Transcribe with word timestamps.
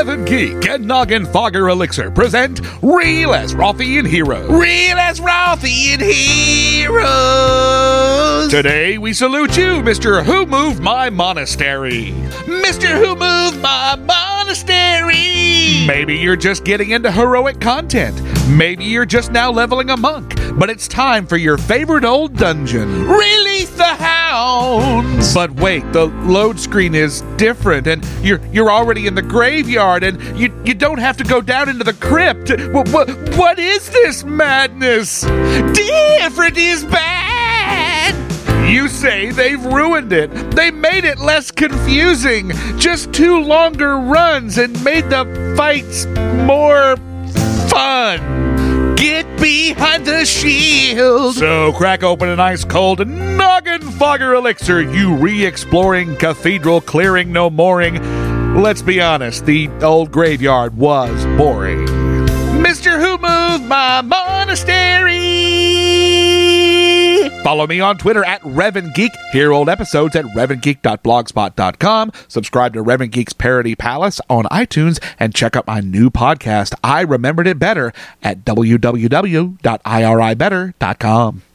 Revan 0.00 0.26
Geek 0.26 0.66
and 0.66 0.86
Noggenfogger 0.86 1.70
Elixir 1.70 2.10
present 2.10 2.60
Real 2.80 3.32
Azerothian 3.32 4.08
Heroes. 4.08 4.48
Real 4.48 4.96
Azerothian 4.96 6.00
Heroes. 6.80 7.00
Today 8.50 8.96
we 8.96 9.12
salute 9.12 9.58
you, 9.58 9.82
Mr. 9.82 10.24
Who 10.24 10.46
Moved 10.46 10.80
My 10.80 11.10
Monastery. 11.10 12.12
Mr. 12.46 12.86
Who 12.86 13.14
Moved 13.14 13.60
My 13.60 13.96
Monastery. 13.96 15.84
Maybe 15.86 16.16
you're 16.16 16.34
just 16.34 16.64
getting 16.64 16.92
into 16.92 17.12
heroic 17.12 17.60
content. 17.60 18.18
Maybe 18.48 18.84
you're 18.84 19.04
just 19.04 19.32
now 19.32 19.50
leveling 19.50 19.90
a 19.90 19.98
monk. 19.98 20.34
But 20.58 20.70
it's 20.70 20.88
time 20.88 21.26
for 21.26 21.36
your 21.36 21.58
favorite 21.58 22.06
old 22.06 22.38
dungeon. 22.38 23.06
Release 23.06 23.68
the. 23.76 24.09
But 25.32 25.52
wait, 25.52 25.92
the 25.92 26.06
load 26.06 26.58
screen 26.58 26.94
is 26.94 27.22
different, 27.36 27.86
and 27.86 28.04
you're 28.22 28.40
you're 28.46 28.70
already 28.70 29.06
in 29.06 29.14
the 29.14 29.22
graveyard, 29.22 30.02
and 30.02 30.20
you 30.38 30.52
you 30.64 30.74
don't 30.74 30.98
have 30.98 31.16
to 31.18 31.24
go 31.24 31.40
down 31.40 31.68
into 31.68 31.84
the 31.84 31.92
crypt. 31.94 32.50
What 32.72 32.88
what, 32.88 33.08
what 33.36 33.58
is 33.58 33.90
this 33.90 34.24
madness? 34.24 35.20
Different 35.20 36.56
is 36.56 36.84
bad. 36.84 38.14
You 38.68 38.88
say 38.88 39.30
they've 39.30 39.64
ruined 39.64 40.12
it. 40.12 40.30
They 40.52 40.70
made 40.70 41.04
it 41.04 41.18
less 41.18 41.50
confusing. 41.50 42.50
Just 42.78 43.12
two 43.12 43.40
longer 43.40 43.98
runs 43.98 44.58
and 44.58 44.82
made 44.84 45.10
the 45.10 45.54
fights 45.56 46.06
more 46.46 46.96
fun. 47.68 48.39
Get 49.00 49.24
behind 49.40 50.04
the 50.04 50.26
shield. 50.26 51.34
So 51.36 51.72
crack 51.72 52.02
open 52.02 52.28
an 52.28 52.38
ice 52.38 52.64
cold 52.64 52.98
noggenfogger 52.98 54.36
elixir, 54.36 54.82
you 54.82 55.16
re-exploring 55.16 56.16
cathedral 56.16 56.82
clearing 56.82 57.32
no 57.32 57.48
mooring. 57.48 57.94
Let's 58.62 58.82
be 58.82 59.00
honest, 59.00 59.46
the 59.46 59.70
old 59.80 60.12
graveyard 60.12 60.76
was 60.76 61.24
boring. 61.38 61.86
Mr. 62.60 63.00
Who 63.00 63.16
Moved 63.16 63.64
My 63.64 64.02
Monastery. 64.02 65.29
Follow 67.50 67.66
me 67.66 67.80
on 67.80 67.98
Twitter 67.98 68.24
at 68.24 68.40
Revan 68.42 68.94
Geek. 68.94 69.10
Hear 69.32 69.52
old 69.52 69.68
episodes 69.68 70.14
at 70.14 70.24
RevanGeek.blogspot.com. 70.24 72.12
Subscribe 72.28 72.74
to 72.74 72.84
Revan 72.84 73.10
Geek's 73.10 73.32
Parody 73.32 73.74
Palace 73.74 74.20
on 74.30 74.44
iTunes 74.44 75.02
and 75.18 75.34
check 75.34 75.56
out 75.56 75.66
my 75.66 75.80
new 75.80 76.10
podcast, 76.10 76.74
I 76.84 77.00
Remembered 77.00 77.48
It 77.48 77.58
Better, 77.58 77.92
at 78.22 78.44
www.iribetter.com. 78.44 81.42